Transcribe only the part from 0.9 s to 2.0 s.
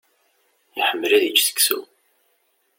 ad yečč seksu.